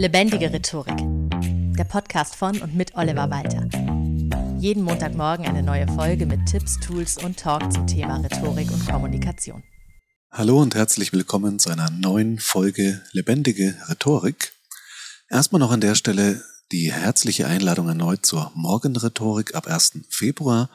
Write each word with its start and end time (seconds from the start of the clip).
Lebendige 0.00 0.50
Rhetorik. 0.50 0.96
Der 1.76 1.84
Podcast 1.84 2.34
von 2.34 2.58
und 2.62 2.74
mit 2.74 2.94
Oliver 2.94 3.28
Walter. 3.28 3.68
Jeden 4.58 4.82
Montagmorgen 4.82 5.44
eine 5.44 5.62
neue 5.62 5.86
Folge 5.88 6.24
mit 6.24 6.46
Tipps, 6.46 6.80
Tools 6.80 7.22
und 7.22 7.38
Talk 7.38 7.70
zum 7.70 7.86
Thema 7.86 8.16
Rhetorik 8.16 8.70
und 8.70 8.88
Kommunikation. 8.88 9.62
Hallo 10.30 10.58
und 10.58 10.74
herzlich 10.74 11.12
willkommen 11.12 11.58
zu 11.58 11.68
einer 11.68 11.90
neuen 11.90 12.38
Folge 12.38 13.02
Lebendige 13.12 13.76
Rhetorik. 13.90 14.54
Erstmal 15.28 15.60
noch 15.60 15.70
an 15.70 15.82
der 15.82 15.94
Stelle 15.94 16.42
die 16.72 16.90
herzliche 16.90 17.46
Einladung 17.46 17.88
erneut 17.88 18.24
zur 18.24 18.52
Morgenrhetorik 18.54 19.54
ab 19.54 19.66
1. 19.66 19.98
Februar. 20.08 20.70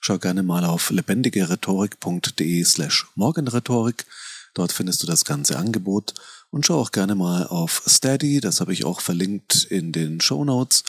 Schau 0.00 0.16
gerne 0.16 0.42
mal 0.42 0.64
auf 0.64 0.88
lebendigerhetorik.de 0.88 2.64
slash 2.64 3.08
Morgenrhetorik. 3.14 4.06
Dort 4.54 4.72
findest 4.72 5.02
du 5.02 5.06
das 5.06 5.26
ganze 5.26 5.58
Angebot 5.58 6.14
und 6.50 6.66
schau 6.66 6.80
auch 6.80 6.92
gerne 6.92 7.14
mal 7.14 7.46
auf 7.46 7.82
Steady, 7.88 8.40
das 8.40 8.60
habe 8.60 8.72
ich 8.72 8.84
auch 8.84 9.00
verlinkt 9.00 9.64
in 9.64 9.92
den 9.92 10.20
Show 10.20 10.44
Notes. 10.44 10.84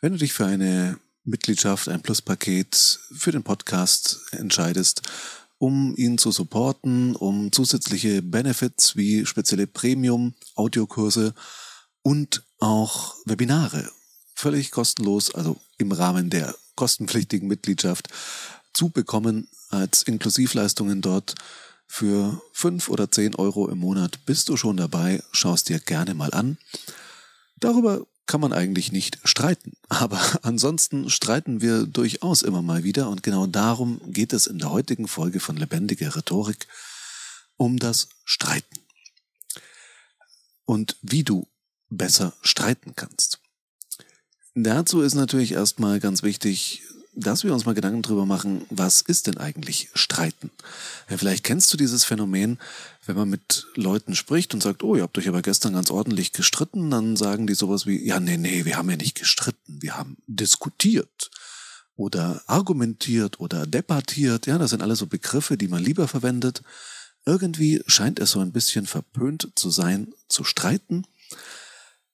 Wenn 0.00 0.12
du 0.12 0.18
dich 0.18 0.32
für 0.32 0.46
eine 0.46 0.98
Mitgliedschaft, 1.24 1.88
ein 1.88 2.02
Pluspaket 2.02 3.00
für 3.12 3.32
den 3.32 3.42
Podcast 3.42 4.20
entscheidest, 4.32 5.02
um 5.58 5.94
ihn 5.96 6.18
zu 6.18 6.32
supporten, 6.32 7.14
um 7.14 7.52
zusätzliche 7.52 8.22
Benefits 8.22 8.96
wie 8.96 9.26
spezielle 9.26 9.66
Premium-Audiokurse 9.66 11.34
und 12.02 12.42
auch 12.58 13.14
Webinare 13.26 13.88
völlig 14.34 14.72
kostenlos, 14.72 15.32
also 15.34 15.56
im 15.78 15.92
Rahmen 15.92 16.30
der 16.30 16.54
kostenpflichtigen 16.74 17.46
Mitgliedschaft 17.46 18.08
zu 18.72 18.88
bekommen 18.88 19.46
als 19.68 20.02
Inklusivleistungen 20.02 21.00
dort 21.00 21.36
für 21.94 22.40
fünf 22.54 22.88
oder 22.88 23.10
zehn 23.10 23.34
Euro 23.34 23.68
im 23.68 23.76
Monat 23.76 24.24
bist 24.24 24.48
du 24.48 24.56
schon 24.56 24.78
dabei, 24.78 25.22
schaust 25.30 25.68
dir 25.68 25.78
gerne 25.78 26.14
mal 26.14 26.32
an. 26.32 26.56
Darüber 27.60 28.06
kann 28.24 28.40
man 28.40 28.54
eigentlich 28.54 28.92
nicht 28.92 29.18
streiten. 29.24 29.74
Aber 29.90 30.18
ansonsten 30.42 31.10
streiten 31.10 31.60
wir 31.60 31.84
durchaus 31.84 32.40
immer 32.40 32.62
mal 32.62 32.82
wieder 32.82 33.10
und 33.10 33.22
genau 33.22 33.46
darum 33.46 34.00
geht 34.10 34.32
es 34.32 34.46
in 34.46 34.58
der 34.58 34.70
heutigen 34.70 35.06
Folge 35.06 35.38
von 35.38 35.58
Lebendige 35.58 36.16
Rhetorik 36.16 36.66
um 37.58 37.78
das 37.78 38.08
Streiten. 38.24 38.80
Und 40.64 40.96
wie 41.02 41.24
du 41.24 41.46
besser 41.90 42.32
streiten 42.40 42.94
kannst. 42.96 43.38
Dazu 44.54 45.02
ist 45.02 45.14
natürlich 45.14 45.52
erstmal 45.52 46.00
ganz 46.00 46.22
wichtig, 46.22 46.84
dass 47.14 47.44
wir 47.44 47.52
uns 47.52 47.66
mal 47.66 47.74
Gedanken 47.74 48.02
drüber 48.02 48.24
machen, 48.24 48.64
was 48.70 49.02
ist 49.02 49.26
denn 49.26 49.36
eigentlich 49.36 49.90
Streiten? 49.94 50.50
Ja, 51.10 51.18
vielleicht 51.18 51.44
kennst 51.44 51.72
du 51.72 51.76
dieses 51.76 52.04
Phänomen, 52.04 52.58
wenn 53.04 53.16
man 53.16 53.28
mit 53.28 53.66
Leuten 53.74 54.14
spricht 54.14 54.54
und 54.54 54.62
sagt, 54.62 54.82
oh, 54.82 54.96
ihr 54.96 55.02
habt 55.02 55.18
euch 55.18 55.28
aber 55.28 55.42
gestern 55.42 55.74
ganz 55.74 55.90
ordentlich 55.90 56.32
gestritten, 56.32 56.90
dann 56.90 57.16
sagen 57.16 57.46
die 57.46 57.54
sowas 57.54 57.86
wie, 57.86 58.04
ja, 58.06 58.18
nee, 58.18 58.38
nee, 58.38 58.64
wir 58.64 58.76
haben 58.76 58.90
ja 58.90 58.96
nicht 58.96 59.18
gestritten, 59.18 59.82
wir 59.82 59.96
haben 59.96 60.16
diskutiert 60.26 61.30
oder 61.96 62.42
argumentiert 62.46 63.40
oder 63.40 63.66
debattiert. 63.66 64.46
Ja, 64.46 64.56
das 64.56 64.70
sind 64.70 64.82
alles 64.82 64.98
so 64.98 65.06
Begriffe, 65.06 65.58
die 65.58 65.68
man 65.68 65.82
lieber 65.82 66.08
verwendet. 66.08 66.62
Irgendwie 67.26 67.82
scheint 67.86 68.18
es 68.18 68.30
so 68.30 68.40
ein 68.40 68.52
bisschen 68.52 68.86
verpönt 68.86 69.50
zu 69.54 69.70
sein, 69.70 70.12
zu 70.28 70.44
streiten. 70.44 71.06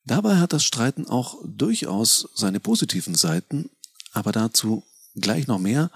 Dabei 0.05 0.37
hat 0.37 0.53
das 0.53 0.65
Streiten 0.65 1.07
auch 1.07 1.37
durchaus 1.45 2.29
seine 2.35 2.61
positiven 2.61 3.15
Seiten, 3.15 3.71
aber 4.19 4.33
dazu 4.33 4.85
gleich 5.15 5.47
noch 5.47 5.59
mehr. 5.59 5.91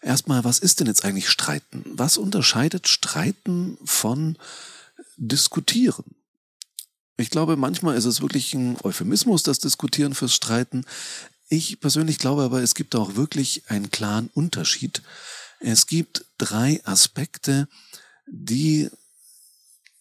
Erstmal, 0.00 0.44
was 0.44 0.58
ist 0.58 0.80
denn 0.80 0.86
jetzt 0.86 1.04
eigentlich 1.04 1.28
Streiten? 1.28 1.84
Was 1.86 2.16
unterscheidet 2.16 2.88
Streiten 2.88 3.78
von 3.84 4.36
Diskutieren? 5.16 6.04
Ich 7.16 7.30
glaube, 7.30 7.56
manchmal 7.56 7.96
ist 7.96 8.04
es 8.04 8.20
wirklich 8.20 8.54
ein 8.54 8.76
Euphemismus, 8.82 9.42
das 9.42 9.58
Diskutieren 9.58 10.14
fürs 10.14 10.34
Streiten. 10.34 10.84
Ich 11.48 11.80
persönlich 11.80 12.18
glaube 12.18 12.42
aber, 12.42 12.62
es 12.62 12.74
gibt 12.74 12.96
auch 12.96 13.14
wirklich 13.14 13.62
einen 13.68 13.90
klaren 13.90 14.30
Unterschied. 14.34 15.02
Es 15.60 15.86
gibt 15.86 16.24
drei 16.38 16.80
Aspekte, 16.84 17.68
die 18.26 18.90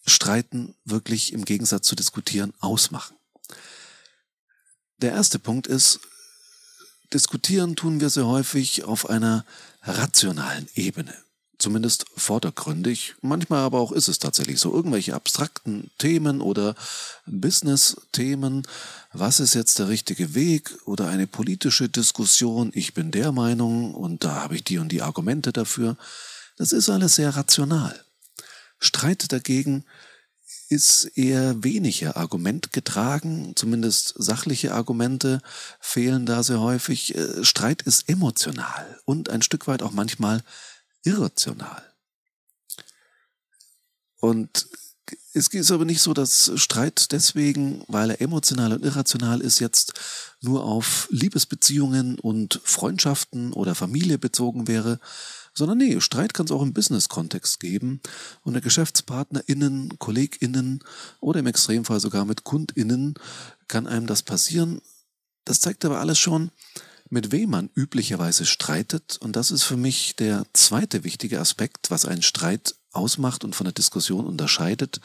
Streiten 0.06 0.74
wirklich 0.86 1.34
im 1.34 1.46
Gegensatz 1.46 1.86
zu 1.88 1.96
Diskutieren 1.96 2.54
ausmachen. 2.60 3.16
Der 4.98 5.12
erste 5.12 5.40
Punkt 5.40 5.68
ist, 5.68 6.00
Diskutieren 7.14 7.76
tun 7.76 8.00
wir 8.00 8.10
sehr 8.10 8.28
häufig 8.28 8.84
auf 8.84 9.10
einer 9.10 9.46
rationalen 9.84 10.68
Ebene. 10.76 11.14
Zumindest 11.58 12.06
vordergründig. 12.16 13.14
Manchmal 13.22 13.60
aber 13.60 13.80
auch 13.80 13.92
ist 13.92 14.08
es 14.08 14.18
tatsächlich 14.18 14.60
so. 14.60 14.74
Irgendwelche 14.74 15.14
abstrakten 15.14 15.92
Themen 16.00 16.42
oder 16.42 16.74
Business-Themen. 17.28 18.66
Was 19.14 19.40
ist 19.40 19.54
jetzt 19.54 19.78
der 19.78 19.88
richtige 19.88 20.34
Weg? 20.34 20.76
Oder 20.86 21.10
eine 21.10 21.28
politische 21.28 21.88
Diskussion. 21.88 22.72
Ich 22.74 22.96
bin 22.96 23.12
der 23.12 23.32
Meinung 23.32 23.94
und 23.94 24.24
da 24.24 24.42
habe 24.42 24.56
ich 24.56 24.64
die 24.64 24.80
und 24.80 24.90
die 24.92 25.04
Argumente 25.04 25.54
dafür. 25.54 25.98
Das 26.58 26.72
ist 26.72 26.90
alles 26.90 27.16
sehr 27.16 27.36
rational. 27.36 28.04
Streit 28.80 29.32
dagegen 29.32 29.86
ist 30.72 31.18
eher 31.18 31.66
weniger 31.66 32.16
Argument 32.16 32.72
getragen, 32.72 33.52
zumindest 33.58 34.14
sachliche 34.18 34.74
Argumente 34.74 35.42
fehlen 35.82 36.26
da 36.26 36.44
sehr 36.44 36.62
häufig. 36.62 37.14
Äh, 37.14 37.44
Streit 37.44 37.82
ist 37.82 38.08
emotional 38.08 39.00
und 39.04 39.30
ein 39.30 39.42
Stück 39.42 39.68
weit 39.68 39.84
auch 39.84 39.92
manchmal 39.92 40.42
irrational. 41.04 41.84
Und 44.22 44.68
es 45.34 45.48
ist 45.50 45.72
aber 45.72 45.84
nicht 45.84 46.02
so, 46.02 46.14
dass 46.14 46.54
Streit 46.56 47.12
deswegen, 47.12 47.84
weil 47.90 48.12
er 48.12 48.22
emotional 48.22 48.72
und 48.72 48.86
irrational 48.86 49.42
ist, 49.42 49.60
jetzt 49.60 49.94
nur 50.40 50.64
auf 50.64 51.10
Liebesbeziehungen 51.12 52.18
und 52.18 52.62
Freundschaften 52.64 53.52
oder 53.52 53.76
Familie 53.76 54.18
bezogen 54.18 54.70
wäre, 54.70 55.02
sondern 55.54 55.78
nee, 55.78 56.00
Streit 56.00 56.34
kann 56.34 56.46
es 56.46 56.52
auch 56.52 56.62
im 56.62 56.74
Business-Kontext 56.74 57.60
geben. 57.60 58.02
Unter 58.44 58.62
GeschäftspartnerInnen, 58.62 60.00
KollegInnen 60.00 60.84
oder 61.20 61.40
im 61.40 61.48
Extremfall 61.48 62.00
sogar 62.00 62.26
mit 62.26 62.44
KundInnen 62.44 63.16
kann 63.68 63.88
einem 63.88 64.08
das 64.08 64.24
passieren. 64.24 64.82
Das 65.46 65.60
zeigt 65.60 65.84
aber 65.86 66.00
alles 66.00 66.20
schon, 66.20 66.52
mit 67.10 67.32
wem 67.32 67.50
man 67.50 67.70
üblicherweise 67.76 68.46
streitet. 68.46 69.18
Und 69.18 69.36
das 69.36 69.52
ist 69.52 69.64
für 69.64 69.78
mich 69.78 70.16
der 70.16 70.46
zweite 70.54 71.04
wichtige 71.04 71.40
Aspekt, 71.40 71.92
was 71.92 72.06
einen 72.06 72.22
Streit 72.22 72.76
ausmacht 72.92 73.44
und 73.44 73.56
von 73.56 73.66
der 73.66 73.74
Diskussion 73.74 74.26
unterscheidet. 74.26 75.02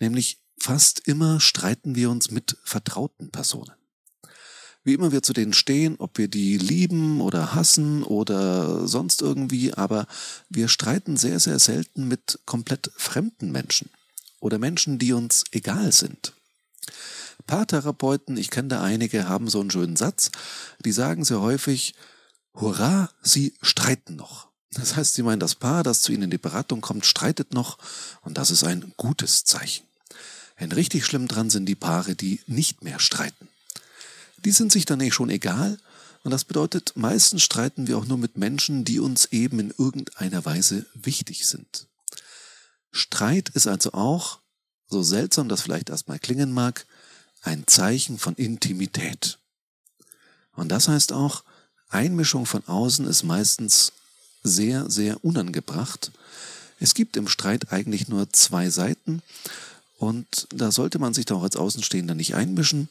Nämlich 0.00 0.42
fast 0.60 1.06
immer 1.06 1.40
streiten 1.40 1.94
wir 1.94 2.10
uns 2.10 2.30
mit 2.30 2.58
vertrauten 2.64 3.30
Personen 3.30 3.72
wie 4.84 4.94
immer 4.94 5.12
wir 5.12 5.22
zu 5.22 5.32
denen 5.32 5.52
stehen, 5.52 5.96
ob 5.98 6.18
wir 6.18 6.28
die 6.28 6.58
lieben 6.58 7.20
oder 7.20 7.54
hassen 7.54 8.02
oder 8.02 8.86
sonst 8.88 9.22
irgendwie, 9.22 9.74
aber 9.74 10.06
wir 10.48 10.68
streiten 10.68 11.16
sehr, 11.16 11.38
sehr 11.38 11.58
selten 11.58 12.08
mit 12.08 12.40
komplett 12.46 12.90
fremden 12.96 13.52
Menschen 13.52 13.90
oder 14.40 14.58
Menschen, 14.58 14.98
die 14.98 15.12
uns 15.12 15.44
egal 15.52 15.92
sind. 15.92 16.32
Paartherapeuten, 17.46 18.36
ich 18.36 18.50
kenne 18.50 18.68
da 18.68 18.82
einige, 18.82 19.28
haben 19.28 19.48
so 19.48 19.60
einen 19.60 19.70
schönen 19.70 19.96
Satz, 19.96 20.30
die 20.84 20.92
sagen 20.92 21.24
sehr 21.24 21.40
häufig, 21.40 21.94
hurra, 22.54 23.10
sie 23.22 23.54
streiten 23.62 24.16
noch. 24.16 24.48
Das 24.72 24.96
heißt, 24.96 25.14
sie 25.14 25.22
meinen, 25.22 25.40
das 25.40 25.54
Paar, 25.54 25.82
das 25.82 26.02
zu 26.02 26.12
ihnen 26.12 26.24
in 26.24 26.30
die 26.30 26.38
Beratung 26.38 26.80
kommt, 26.80 27.06
streitet 27.06 27.52
noch 27.52 27.78
und 28.22 28.38
das 28.38 28.50
ist 28.50 28.64
ein 28.64 28.92
gutes 28.96 29.44
Zeichen. 29.44 29.86
Denn 30.58 30.72
richtig 30.72 31.04
schlimm 31.04 31.28
dran 31.28 31.50
sind 31.50 31.66
die 31.66 31.74
Paare, 31.74 32.14
die 32.14 32.40
nicht 32.46 32.82
mehr 32.82 33.00
streiten 33.00 33.48
die 34.44 34.50
sind 34.52 34.72
sich 34.72 34.84
dann 34.84 34.98
nicht 34.98 35.14
schon 35.14 35.30
egal. 35.30 35.78
Und 36.24 36.30
das 36.30 36.44
bedeutet, 36.44 36.92
meistens 36.94 37.42
streiten 37.42 37.86
wir 37.86 37.98
auch 37.98 38.06
nur 38.06 38.18
mit 38.18 38.36
Menschen, 38.36 38.84
die 38.84 39.00
uns 39.00 39.26
eben 39.26 39.58
in 39.58 39.74
irgendeiner 39.76 40.44
Weise 40.44 40.86
wichtig 40.94 41.46
sind. 41.46 41.88
Streit 42.92 43.48
ist 43.50 43.66
also 43.66 43.92
auch, 43.92 44.38
so 44.88 45.02
seltsam 45.02 45.48
das 45.48 45.62
vielleicht 45.62 45.90
erstmal 45.90 46.18
klingen 46.18 46.52
mag, 46.52 46.86
ein 47.40 47.66
Zeichen 47.66 48.18
von 48.18 48.34
Intimität. 48.34 49.38
Und 50.54 50.68
das 50.68 50.88
heißt 50.88 51.12
auch, 51.12 51.42
Einmischung 51.88 52.46
von 52.46 52.66
außen 52.66 53.06
ist 53.06 53.22
meistens 53.22 53.92
sehr, 54.42 54.90
sehr 54.90 55.24
unangebracht. 55.24 56.12
Es 56.78 56.94
gibt 56.94 57.16
im 57.16 57.28
Streit 57.28 57.72
eigentlich 57.72 58.08
nur 58.08 58.30
zwei 58.32 58.70
Seiten 58.70 59.22
und 60.02 60.48
da 60.52 60.72
sollte 60.72 60.98
man 60.98 61.14
sich 61.14 61.30
auch 61.30 61.44
als 61.44 61.54
Außenstehender 61.54 62.16
nicht 62.16 62.34
einmischen. 62.34 62.88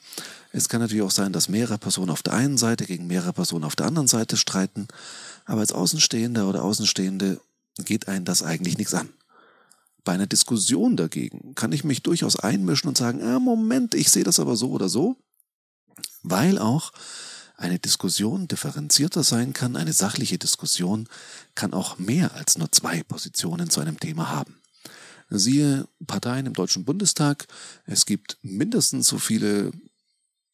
Es 0.54 0.70
kann 0.70 0.80
natürlich 0.80 1.04
auch 1.04 1.12
sein, 1.12 1.34
dass 1.34 1.50
mehrere 1.50 1.78
Personen 1.78 2.10
auf 2.10 2.24
der 2.24 2.32
einen 2.32 2.58
Seite 2.58 2.86
gegen 2.86 3.06
mehrere 3.06 3.34
Personen 3.34 3.66
auf 3.66 3.76
der 3.76 3.86
anderen 3.86 4.08
Seite 4.08 4.38
streiten. 4.38 4.88
Aber 5.44 5.60
als 5.60 5.74
Außenstehender 5.74 6.48
oder 6.48 6.64
Außenstehende 6.64 7.42
geht 7.84 8.08
einen 8.08 8.24
das 8.24 8.44
eigentlich 8.44 8.78
nichts 8.78 8.94
an. 8.94 9.10
Bei 10.06 10.14
einer 10.14 10.26
Diskussion 10.26 10.96
dagegen 10.96 11.54
kann 11.54 11.74
ich 11.74 11.84
mich 11.84 12.02
durchaus 12.02 12.38
einmischen 12.38 12.88
und 12.88 12.98
sagen, 12.98 13.22
ah, 13.22 13.40
Moment, 13.40 13.94
ich 13.94 14.10
sehe 14.10 14.24
das 14.24 14.40
aber 14.40 14.56
so 14.56 14.72
oder 14.72 14.88
so, 14.88 15.18
weil 16.24 16.58
auch 16.60 16.94
eine 17.58 17.78
Diskussion 17.78 18.48
differenzierter 18.48 19.24
sein 19.26 19.52
kann, 19.52 19.76
eine 19.76 19.92
sachliche 19.92 20.38
Diskussion 20.38 21.10
kann 21.56 21.74
auch 21.74 21.98
mehr 21.98 22.36
als 22.36 22.58
nur 22.58 22.72
zwei 22.72 23.04
Positionen 23.04 23.70
zu 23.70 23.82
einem 23.82 24.00
Thema 24.00 24.30
haben. 24.30 24.61
Siehe 25.32 25.88
Parteien 26.08 26.46
im 26.46 26.54
Deutschen 26.54 26.84
Bundestag. 26.84 27.48
Es 27.86 28.06
gibt 28.06 28.38
mindestens 28.42 29.08
so 29.08 29.18
viele 29.18 29.72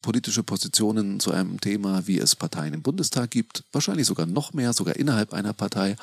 politische 0.02 0.44
Positionen 0.44 1.18
zu 1.18 1.32
einem 1.32 1.60
Thema, 1.60 2.06
wie 2.06 2.18
es 2.18 2.36
Parteien 2.36 2.74
im 2.74 2.82
Bundestag 2.82 3.30
gibt, 3.30 3.64
wahrscheinlich 3.72 4.06
sogar 4.06 4.26
noch 4.26 4.52
mehr, 4.52 4.72
sogar 4.72 4.96
innerhalb 4.96 5.32
einer 5.32 5.52
Partei. 5.52 5.96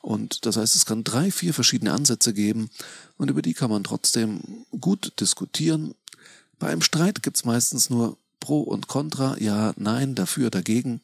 Und 0.00 0.44
das 0.46 0.56
heißt, 0.56 0.74
es 0.74 0.84
kann 0.84 1.04
drei, 1.04 1.30
vier 1.30 1.54
verschiedene 1.54 1.92
Ansätze 1.92 2.34
geben 2.34 2.70
und 3.18 3.30
über 3.30 3.40
die 3.40 3.54
kann 3.54 3.70
man 3.70 3.84
trotzdem 3.84 4.66
gut 4.80 5.12
diskutieren. 5.20 5.94
Bei 6.58 6.68
einem 6.68 6.82
Streit 6.82 7.22
gibt 7.22 7.36
es 7.36 7.44
meistens 7.44 7.88
nur 7.88 8.18
Pro 8.40 8.62
und 8.62 8.88
Contra, 8.88 9.38
ja, 9.38 9.72
nein, 9.76 10.16
dafür, 10.16 10.50
dagegen 10.50 11.00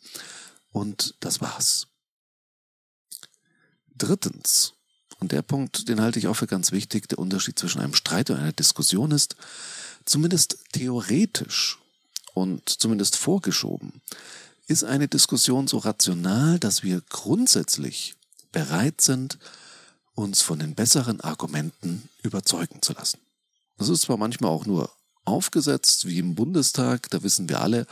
und 0.73 1.15
das 1.21 1.41
war's. 1.41 1.87
Drittens, 3.97 4.75
und 5.21 5.33
der 5.33 5.43
Punkt, 5.43 5.89
den 5.89 6.01
halte 6.01 6.19
ich 6.19 6.29
auch 6.29 6.35
für 6.35 6.47
ganz 6.47 6.73
wichtig, 6.73 7.09
der 7.09 7.19
Unterschied 7.19 7.59
zwischen 7.59 7.81
einem 7.81 7.95
Streit 7.95 8.31
und 8.31 8.37
einer 8.37 8.53
Diskussion 8.53 9.11
ist, 9.11 9.37
zumindest 10.05 10.59
theoretisch 10.73 11.79
und 12.35 12.69
zumindest 12.69 13.17
vorgeschoben, 13.17 14.01
ist 14.69 14.85
eine 14.85 15.09
Diskussion 15.09 15.67
so 15.67 15.79
rational, 15.79 16.59
dass 16.59 16.83
wir 16.83 17.03
grundsätzlich 17.09 18.15
bereit 18.53 19.01
sind, 19.01 19.39
uns 20.15 20.43
von 20.43 20.59
den 20.59 20.75
besseren 20.75 21.21
Argumenten 21.21 22.09
überzeugen 22.23 22.83
zu 22.83 22.93
lassen. 22.93 23.19
Das 23.77 23.89
ist 23.89 24.03
zwar 24.03 24.17
manchmal 24.17 24.51
auch 24.51 24.67
nur 24.67 24.91
aufgesetzt, 25.25 26.07
wie 26.07 26.19
im 26.19 26.35
Bundestag, 26.35 27.11
da 27.11 27.23
wissen 27.23 27.49
wir 27.49 27.61
alle, 27.61 27.87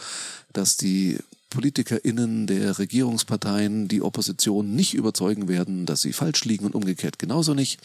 dass 0.53 0.77
die 0.77 1.19
PolitikerInnen 1.51 2.47
der 2.47 2.79
Regierungsparteien 2.79 3.89
die 3.89 4.03
Opposition 4.03 4.75
nicht 4.75 4.95
überzeugen 4.95 5.49
werden, 5.49 5.87
dass 5.87 6.03
sie 6.03 6.13
falsch 6.13 6.45
liegen 6.45 6.67
und 6.67 6.75
umgekehrt 6.75 7.19
genauso 7.19 7.55
nicht. 7.55 7.79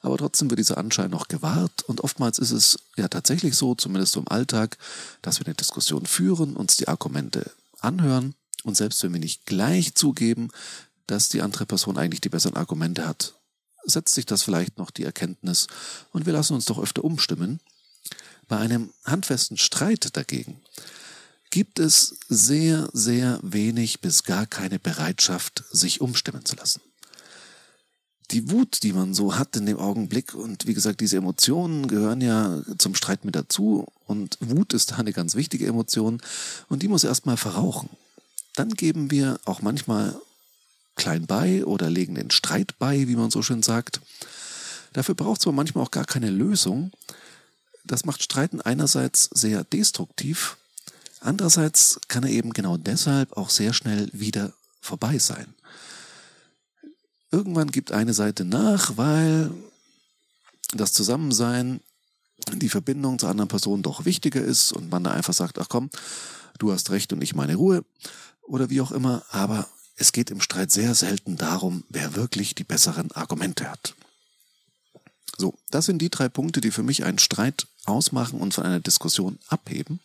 Aber 0.00 0.16
trotzdem 0.16 0.48
wird 0.48 0.58
dieser 0.58 0.78
Anschein 0.78 1.10
noch 1.10 1.28
gewahrt 1.28 1.82
und 1.82 2.02
oftmals 2.02 2.38
ist 2.38 2.52
es 2.52 2.78
ja 2.96 3.08
tatsächlich 3.08 3.56
so, 3.56 3.74
zumindest 3.74 4.16
im 4.16 4.28
Alltag, 4.28 4.78
dass 5.22 5.40
wir 5.40 5.46
eine 5.46 5.54
Diskussion 5.54 6.06
führen, 6.06 6.56
uns 6.56 6.76
die 6.76 6.88
Argumente 6.88 7.50
anhören 7.80 8.34
und 8.62 8.76
selbst 8.76 9.02
wenn 9.02 9.12
wir 9.12 9.20
nicht 9.20 9.44
gleich 9.46 9.94
zugeben, 9.94 10.50
dass 11.06 11.28
die 11.28 11.42
andere 11.42 11.66
Person 11.66 11.98
eigentlich 11.98 12.20
die 12.20 12.28
besseren 12.28 12.56
Argumente 12.56 13.06
hat, 13.06 13.34
setzt 13.84 14.14
sich 14.14 14.26
das 14.26 14.42
vielleicht 14.42 14.78
noch 14.78 14.90
die 14.90 15.04
Erkenntnis 15.04 15.66
und 16.12 16.26
wir 16.26 16.32
lassen 16.32 16.54
uns 16.54 16.66
doch 16.66 16.78
öfter 16.78 17.02
umstimmen. 17.02 17.60
Bei 18.46 18.58
einem 18.58 18.92
handfesten 19.04 19.56
Streit 19.56 20.16
dagegen 20.16 20.60
gibt 21.50 21.78
es 21.78 22.16
sehr, 22.28 22.88
sehr 22.92 23.38
wenig 23.42 24.00
bis 24.00 24.24
gar 24.24 24.46
keine 24.46 24.78
Bereitschaft, 24.78 25.64
sich 25.70 26.00
umstimmen 26.00 26.44
zu 26.44 26.56
lassen. 26.56 26.80
Die 28.30 28.50
Wut, 28.50 28.82
die 28.82 28.92
man 28.92 29.14
so 29.14 29.36
hat 29.36 29.56
in 29.56 29.64
dem 29.64 29.78
Augenblick 29.78 30.34
und 30.34 30.66
wie 30.66 30.74
gesagt, 30.74 31.00
diese 31.00 31.16
Emotionen 31.16 31.88
gehören 31.88 32.20
ja 32.20 32.62
zum 32.76 32.94
Streit 32.94 33.24
mit 33.24 33.34
dazu 33.34 33.86
und 34.06 34.36
Wut 34.40 34.74
ist 34.74 34.90
da 34.90 34.96
eine 34.96 35.14
ganz 35.14 35.34
wichtige 35.34 35.66
Emotion 35.66 36.20
und 36.68 36.82
die 36.82 36.88
muss 36.88 37.04
erstmal 37.04 37.38
verrauchen. 37.38 37.88
Dann 38.54 38.70
geben 38.70 39.10
wir 39.10 39.40
auch 39.46 39.62
manchmal 39.62 40.20
klein 40.94 41.26
bei 41.26 41.64
oder 41.64 41.88
legen 41.88 42.16
den 42.16 42.30
Streit 42.30 42.78
bei, 42.78 43.08
wie 43.08 43.16
man 43.16 43.30
so 43.30 43.40
schön 43.40 43.62
sagt. 43.62 44.00
Dafür 44.92 45.14
braucht 45.14 45.40
es 45.40 45.46
aber 45.46 45.56
manchmal 45.56 45.84
auch 45.84 45.90
gar 45.90 46.04
keine 46.04 46.28
Lösung. 46.28 46.92
Das 47.84 48.04
macht 48.04 48.22
Streiten 48.22 48.60
einerseits 48.60 49.30
sehr 49.32 49.64
destruktiv 49.64 50.58
Andererseits 51.20 52.00
kann 52.08 52.24
er 52.24 52.30
eben 52.30 52.52
genau 52.52 52.76
deshalb 52.76 53.36
auch 53.36 53.50
sehr 53.50 53.72
schnell 53.72 54.08
wieder 54.12 54.52
vorbei 54.80 55.18
sein. 55.18 55.54
Irgendwann 57.30 57.70
gibt 57.70 57.92
eine 57.92 58.14
Seite 58.14 58.44
nach, 58.44 58.96
weil 58.96 59.50
das 60.74 60.92
Zusammensein, 60.92 61.80
die 62.52 62.68
Verbindung 62.68 63.18
zur 63.18 63.28
anderen 63.28 63.48
Person 63.48 63.82
doch 63.82 64.04
wichtiger 64.04 64.40
ist 64.40 64.72
und 64.72 64.90
man 64.90 65.04
da 65.04 65.10
einfach 65.10 65.34
sagt, 65.34 65.58
ach 65.58 65.68
komm, 65.68 65.90
du 66.58 66.72
hast 66.72 66.90
recht 66.90 67.12
und 67.12 67.22
ich 67.22 67.34
meine 67.34 67.56
Ruhe 67.56 67.84
oder 68.42 68.70
wie 68.70 68.80
auch 68.80 68.92
immer, 68.92 69.24
aber 69.30 69.68
es 69.96 70.12
geht 70.12 70.30
im 70.30 70.40
Streit 70.40 70.70
sehr 70.70 70.94
selten 70.94 71.36
darum, 71.36 71.84
wer 71.88 72.14
wirklich 72.14 72.54
die 72.54 72.64
besseren 72.64 73.10
Argumente 73.12 73.68
hat. 73.70 73.94
So, 75.36 75.54
das 75.70 75.86
sind 75.86 75.98
die 75.98 76.10
drei 76.10 76.28
Punkte, 76.28 76.60
die 76.60 76.70
für 76.70 76.82
mich 76.82 77.04
einen 77.04 77.18
Streit 77.18 77.66
ausmachen 77.84 78.40
und 78.40 78.54
von 78.54 78.64
einer 78.64 78.80
Diskussion 78.80 79.38
abheben. 79.48 80.00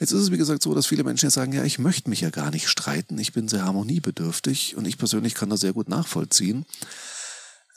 Jetzt 0.00 0.12
ist 0.12 0.22
es, 0.22 0.30
wie 0.30 0.38
gesagt, 0.38 0.62
so, 0.62 0.74
dass 0.74 0.86
viele 0.86 1.04
Menschen 1.04 1.26
jetzt 1.26 1.34
sagen, 1.34 1.52
ja, 1.52 1.64
ich 1.64 1.78
möchte 1.78 2.10
mich 2.10 2.20
ja 2.20 2.30
gar 2.30 2.50
nicht 2.50 2.68
streiten, 2.68 3.18
ich 3.18 3.32
bin 3.32 3.48
sehr 3.48 3.64
harmoniebedürftig 3.64 4.76
und 4.76 4.86
ich 4.86 4.98
persönlich 4.98 5.34
kann 5.34 5.50
das 5.50 5.60
sehr 5.60 5.72
gut 5.72 5.88
nachvollziehen. 5.88 6.66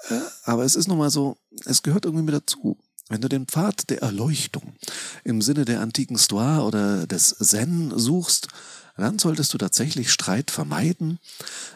Äh, 0.10 0.19
aber 0.44 0.64
es 0.64 0.75
ist 0.75 0.88
nun 0.88 0.98
mal 0.98 1.12
so, 1.12 1.38
es 1.66 1.84
gehört 1.84 2.06
irgendwie 2.06 2.25
mit 2.25 2.34
dazu. 2.34 2.78
Wenn 3.10 3.22
du 3.22 3.30
den 3.30 3.46
Pfad 3.46 3.90
der 3.90 4.02
Erleuchtung 4.02 4.75
im 5.24 5.42
Sinne 5.42 5.64
der 5.64 5.80
antiken 5.80 6.18
Stoa 6.18 6.62
oder 6.62 7.08
des 7.08 7.38
Zen 7.40 7.98
suchst, 7.98 8.50
dann 8.98 9.20
solltest 9.20 9.54
du 9.54 9.58
tatsächlich 9.58 10.12
Streit 10.12 10.52
vermeiden. 10.52 11.20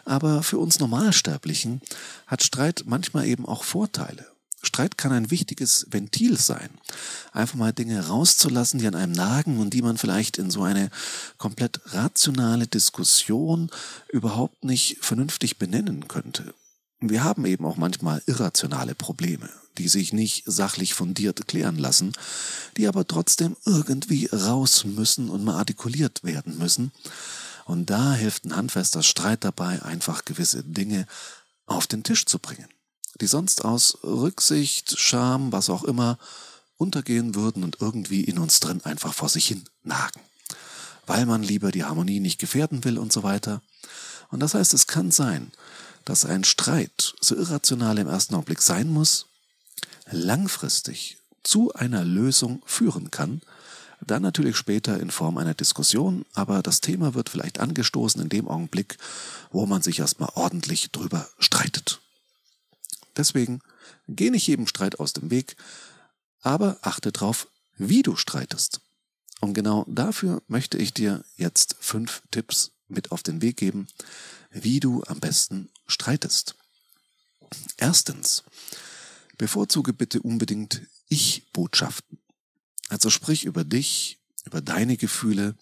Aber 0.04 0.42
für 0.42 0.58
uns 0.58 0.80
Normalsterblichen 0.80 1.80
hat 2.26 2.42
Streit 2.42 2.84
manchmal 2.86 3.26
eben 3.26 3.46
auch 3.46 3.64
Vorteile. 3.64 4.26
Streit 4.72 4.96
kann 4.96 5.12
ein 5.12 5.30
wichtiges 5.30 5.86
Ventil 5.90 6.38
sein. 6.38 6.70
Einfach 7.32 7.56
mal 7.56 7.74
Dinge 7.74 8.06
rauszulassen, 8.08 8.80
die 8.80 8.86
an 8.86 8.94
einem 8.94 9.12
nagen 9.12 9.58
und 9.60 9.74
die 9.74 9.82
man 9.82 9.98
vielleicht 9.98 10.38
in 10.38 10.50
so 10.50 10.62
eine 10.62 10.88
komplett 11.36 11.82
rationale 11.92 12.66
Diskussion 12.66 13.68
überhaupt 14.08 14.64
nicht 14.64 14.96
vernünftig 15.02 15.58
benennen 15.58 16.08
könnte. 16.08 16.54
Wir 17.00 17.22
haben 17.22 17.44
eben 17.44 17.66
auch 17.66 17.76
manchmal 17.76 18.22
irrationale 18.24 18.94
Probleme, 18.94 19.50
die 19.76 19.88
sich 19.88 20.14
nicht 20.14 20.44
sachlich 20.46 20.94
fundiert 20.94 21.46
klären 21.46 21.76
lassen, 21.76 22.14
die 22.78 22.88
aber 22.88 23.06
trotzdem 23.06 23.58
irgendwie 23.66 24.30
raus 24.32 24.86
müssen 24.86 25.28
und 25.28 25.44
mal 25.44 25.58
artikuliert 25.58 26.24
werden 26.24 26.56
müssen. 26.56 26.92
Und 27.66 27.90
da 27.90 28.14
hilft 28.14 28.46
ein 28.46 28.56
handfester 28.56 29.02
Streit 29.02 29.44
dabei, 29.44 29.82
einfach 29.82 30.24
gewisse 30.24 30.64
Dinge 30.64 31.06
auf 31.66 31.86
den 31.86 32.04
Tisch 32.04 32.24
zu 32.24 32.38
bringen 32.38 32.68
die 33.20 33.26
sonst 33.26 33.64
aus 33.64 33.98
Rücksicht, 34.02 34.98
Scham, 34.98 35.52
was 35.52 35.70
auch 35.70 35.84
immer, 35.84 36.18
untergehen 36.76 37.34
würden 37.34 37.62
und 37.64 37.78
irgendwie 37.80 38.24
in 38.24 38.38
uns 38.38 38.60
drin 38.60 38.80
einfach 38.84 39.14
vor 39.14 39.28
sich 39.28 39.46
hin 39.46 39.64
nagen. 39.84 40.20
Weil 41.06 41.26
man 41.26 41.42
lieber 41.42 41.70
die 41.70 41.84
Harmonie 41.84 42.20
nicht 42.20 42.40
gefährden 42.40 42.84
will 42.84 42.98
und 42.98 43.12
so 43.12 43.22
weiter. 43.22 43.62
Und 44.30 44.40
das 44.40 44.54
heißt, 44.54 44.74
es 44.74 44.86
kann 44.86 45.10
sein, 45.10 45.52
dass 46.04 46.24
ein 46.24 46.44
Streit, 46.44 47.14
so 47.20 47.36
irrational 47.36 47.98
im 47.98 48.08
ersten 48.08 48.34
Augenblick 48.34 48.62
sein 48.62 48.88
muss, 48.88 49.26
langfristig 50.10 51.18
zu 51.42 51.72
einer 51.74 52.04
Lösung 52.04 52.62
führen 52.66 53.10
kann, 53.10 53.42
dann 54.04 54.22
natürlich 54.22 54.56
später 54.56 54.98
in 54.98 55.10
Form 55.10 55.38
einer 55.38 55.54
Diskussion, 55.54 56.24
aber 56.34 56.62
das 56.62 56.80
Thema 56.80 57.14
wird 57.14 57.28
vielleicht 57.28 57.60
angestoßen 57.60 58.20
in 58.20 58.28
dem 58.28 58.48
Augenblick, 58.48 58.98
wo 59.50 59.66
man 59.66 59.82
sich 59.82 60.00
erstmal 60.00 60.30
ordentlich 60.34 60.90
drüber 60.90 61.28
streitet. 61.38 62.00
Deswegen 63.16 63.60
geh 64.08 64.30
nicht 64.30 64.46
jedem 64.46 64.66
Streit 64.66 65.00
aus 65.00 65.12
dem 65.12 65.30
Weg, 65.30 65.56
aber 66.40 66.78
achte 66.82 67.12
drauf, 67.12 67.48
wie 67.76 68.02
du 68.02 68.16
streitest. 68.16 68.80
Und 69.40 69.54
genau 69.54 69.84
dafür 69.88 70.42
möchte 70.46 70.78
ich 70.78 70.94
dir 70.94 71.24
jetzt 71.36 71.76
fünf 71.80 72.22
Tipps 72.30 72.70
mit 72.88 73.10
auf 73.10 73.22
den 73.22 73.42
Weg 73.42 73.56
geben, 73.56 73.88
wie 74.50 74.80
du 74.80 75.02
am 75.04 75.20
besten 75.20 75.68
streitest. 75.86 76.54
Erstens, 77.76 78.44
bevorzuge 79.38 79.92
bitte 79.92 80.22
unbedingt 80.22 80.82
Ich-Botschaften. 81.08 82.18
Also 82.88 83.10
sprich 83.10 83.44
über 83.44 83.64
dich, 83.64 84.18
über 84.44 84.60
deine 84.60 84.96
Gefühle, 84.96 85.54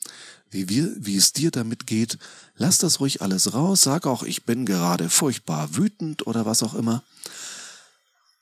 wie, 0.51 0.69
wir, 0.69 0.93
wie 0.97 1.17
es 1.17 1.33
dir 1.33 1.51
damit 1.51 1.87
geht. 1.87 2.19
Lass 2.57 2.79
das 2.79 3.01
ruhig 3.01 3.23
alles 3.23 3.55
raus. 3.55 3.83
Sag 3.83 4.07
auch, 4.07 4.23
ich 4.23 4.45
bin 4.45 4.67
gerade 4.67 5.09
furchtbar 5.09 5.77
wütend 5.77 6.27
oder 6.27 6.47
was 6.47 6.63
auch 6.63 6.75
immer. 6.75 7.03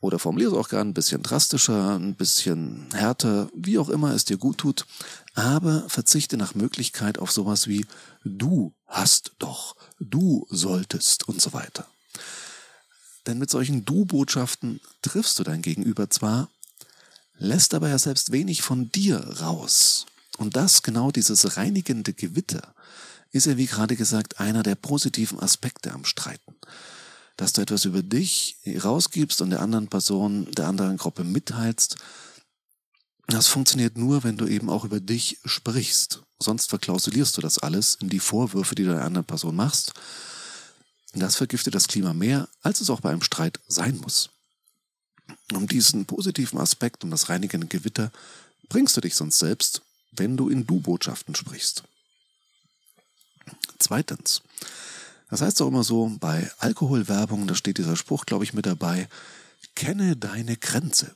Oder 0.01 0.19
formuliere 0.19 0.53
es 0.53 0.57
auch 0.57 0.69
gerne 0.69 0.91
ein 0.91 0.95
bisschen 0.95 1.23
drastischer, 1.23 1.99
ein 1.99 2.15
bisschen 2.15 2.87
härter, 2.93 3.51
wie 3.53 3.79
auch 3.79 3.89
immer 3.89 4.15
es 4.15 4.25
dir 4.25 4.37
gut 4.37 4.59
tut. 4.59 4.87
Aber 5.35 5.89
verzichte 5.89 6.37
nach 6.37 6.55
Möglichkeit 6.55 7.19
auf 7.19 7.33
sowas 7.33 7.67
wie 7.67 7.85
du 8.25 8.73
hast 8.87 9.33
doch, 9.39 9.77
du 9.99 10.47
solltest 10.51 11.29
und 11.29 11.41
so 11.41 11.53
weiter. 11.53 11.87
Denn 13.27 13.39
mit 13.39 13.51
solchen 13.51 13.85
Du-Botschaften 13.85 14.81
triffst 15.03 15.39
du 15.39 15.43
dein 15.43 15.63
Gegenüber 15.63 16.09
zwar, 16.09 16.49
lässt 17.37 17.75
aber 17.75 17.89
ja 17.89 17.99
selbst 17.99 18.33
wenig 18.33 18.63
von 18.63 18.91
dir 18.91 19.19
raus. 19.41 20.07
Und 20.39 20.57
das, 20.57 20.83
genau 20.83 21.11
dieses 21.11 21.57
reinigende 21.57 22.15
Gewitter, 22.15 22.75
ist 23.31 23.47
ja 23.47 23.59
wie 23.59 23.67
gerade 23.67 23.97
gesagt 23.97 24.41
einer 24.41 24.63
der 24.63 24.75
positiven 24.75 25.39
Aspekte 25.39 25.93
am 25.93 26.07
Streiten 26.07 26.55
dass 27.39 27.53
du 27.53 27.63
etwas 27.63 27.85
über 27.85 28.03
dich 28.03 28.59
rausgibst 28.67 29.41
und 29.41 29.51
der 29.51 29.63
anderen 29.63 29.87
Person, 29.87 30.51
der 30.53 30.67
anderen 30.67 30.97
Gruppe 30.97 31.23
mitteilst. 31.23 31.97
Das 33.29 33.47
funktioniert 33.47 33.97
nur, 33.97 34.25
wenn 34.25 34.37
du 34.37 34.47
eben 34.47 34.69
auch 34.69 34.85
über 34.85 34.99
dich 34.99 35.39
sprichst. 35.45 36.23
Sonst 36.41 36.69
verklausulierst 36.69 37.37
du 37.37 37.41
das 37.41 37.59
alles 37.59 37.95
in 37.95 38.09
die 38.09 38.19
Vorwürfe, 38.19 38.75
die 38.75 38.83
du 38.83 38.91
der 38.91 39.05
anderen 39.05 39.25
Person 39.25 39.55
machst. 39.55 39.95
Das 41.15 41.37
vergiftet 41.37 41.77
das 41.77 41.87
Klima 41.87 42.13
mehr, 42.13 42.49
als 42.61 42.81
es 42.81 42.91
auch 42.91 43.01
bei 43.01 43.11
einem 43.11 43.23
Streit 43.23 43.61
sein 43.69 43.97
muss. 43.99 44.31
Um 45.53 45.69
diesen 45.69 46.07
positiven 46.07 46.59
Aspekt, 46.59 47.05
um 47.05 47.11
das 47.11 47.29
reinigende 47.29 47.69
Gewitter, 47.69 48.11
bringst 48.69 48.97
du 48.97 49.01
dich 49.01 49.15
sonst 49.15 49.39
selbst 49.39 49.83
wenn 50.13 50.37
du 50.37 50.49
in 50.49 50.67
Du-Botschaften 50.67 51.35
sprichst. 51.35 51.85
Zweitens, 53.79 54.43
das 55.31 55.41
heißt 55.41 55.63
auch 55.63 55.69
immer 55.69 55.85
so, 55.85 56.17
bei 56.21 56.51
Alkoholwerbung, 56.59 57.47
da 57.47 57.55
steht 57.55 57.79
dieser 57.79 57.97
Spruch, 57.97 58.27
glaube 58.27 58.45
ich, 58.45 58.55
mit 58.55 58.67
dabei, 58.67 59.09
kenne 59.75 60.17
deine 60.17 60.57
Grenze. 60.57 61.15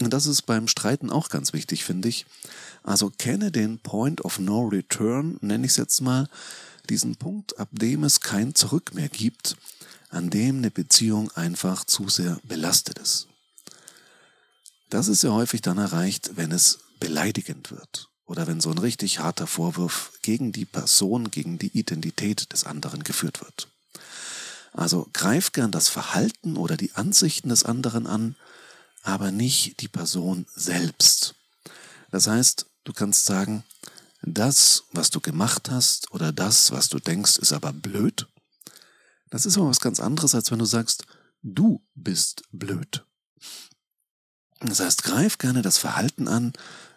Und 0.00 0.10
das 0.10 0.26
ist 0.26 0.42
beim 0.42 0.66
Streiten 0.66 1.10
auch 1.10 1.28
ganz 1.28 1.52
wichtig, 1.52 1.84
finde 1.84 2.08
ich. 2.08 2.26
Also 2.82 3.10
kenne 3.10 3.52
den 3.52 3.78
Point 3.78 4.24
of 4.24 4.38
No 4.38 4.66
Return, 4.66 5.38
nenne 5.40 5.66
ich 5.66 5.72
es 5.72 5.76
jetzt 5.76 6.00
mal, 6.00 6.28
diesen 6.88 7.16
Punkt, 7.16 7.58
ab 7.58 7.68
dem 7.72 8.04
es 8.04 8.20
kein 8.20 8.54
Zurück 8.54 8.94
mehr 8.94 9.08
gibt, 9.08 9.56
an 10.08 10.30
dem 10.30 10.58
eine 10.58 10.70
Beziehung 10.70 11.30
einfach 11.32 11.84
zu 11.84 12.08
sehr 12.08 12.40
belastet 12.44 12.98
ist. 12.98 13.28
Das 14.88 15.06
ist 15.06 15.22
ja 15.22 15.30
häufig 15.30 15.60
dann 15.60 15.78
erreicht, 15.78 16.32
wenn 16.34 16.50
es 16.50 16.80
beleidigend 17.00 17.70
wird 17.70 18.10
oder 18.30 18.46
wenn 18.46 18.60
so 18.60 18.70
ein 18.70 18.78
richtig 18.78 19.18
harter 19.18 19.48
Vorwurf 19.48 20.12
gegen 20.22 20.52
die 20.52 20.64
Person, 20.64 21.32
gegen 21.32 21.58
die 21.58 21.76
Identität 21.76 22.52
des 22.52 22.62
anderen 22.62 23.02
geführt 23.02 23.40
wird. 23.40 23.66
Also 24.72 25.08
greif 25.12 25.50
gern 25.50 25.72
das 25.72 25.88
Verhalten 25.88 26.56
oder 26.56 26.76
die 26.76 26.94
Ansichten 26.94 27.48
des 27.48 27.64
anderen 27.64 28.06
an, 28.06 28.36
aber 29.02 29.32
nicht 29.32 29.80
die 29.80 29.88
Person 29.88 30.46
selbst. 30.54 31.34
Das 32.12 32.28
heißt, 32.28 32.66
du 32.84 32.92
kannst 32.92 33.24
sagen, 33.24 33.64
das, 34.22 34.84
was 34.92 35.10
du 35.10 35.20
gemacht 35.20 35.68
hast 35.68 36.12
oder 36.12 36.30
das, 36.30 36.70
was 36.70 36.88
du 36.88 37.00
denkst, 37.00 37.36
ist 37.38 37.52
aber 37.52 37.72
blöd. 37.72 38.28
Das 39.30 39.44
ist 39.44 39.56
aber 39.56 39.68
was 39.68 39.80
ganz 39.80 39.98
anderes, 39.98 40.36
als 40.36 40.52
wenn 40.52 40.60
du 40.60 40.66
sagst, 40.66 41.04
du 41.42 41.82
bist 41.94 42.44
blöd. 42.52 43.04
Das 44.60 44.78
heißt, 44.78 45.02
greif 45.02 45.38
gerne 45.38 45.62
das 45.62 45.78
Verhalten 45.78 46.28
an 46.28 46.52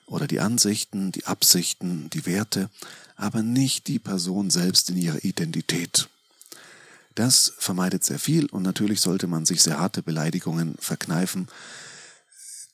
oder 0.05 0.27
die 0.27 0.39
Ansichten, 0.39 1.11
die 1.11 1.25
Absichten, 1.25 2.09
die 2.09 2.25
Werte, 2.25 2.69
aber 3.15 3.43
nicht 3.43 3.87
die 3.87 3.99
Person 3.99 4.49
selbst 4.49 4.89
in 4.89 4.97
ihrer 4.97 5.23
Identität. 5.23 6.09
Das 7.15 7.53
vermeidet 7.57 8.03
sehr 8.03 8.19
viel 8.19 8.47
und 8.47 8.63
natürlich 8.63 8.99
sollte 9.01 9.27
man 9.27 9.45
sich 9.45 9.61
sehr 9.61 9.79
harte 9.79 10.01
Beleidigungen 10.01 10.75
verkneifen, 10.79 11.47